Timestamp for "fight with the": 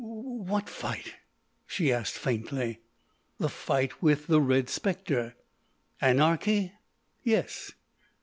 3.49-4.41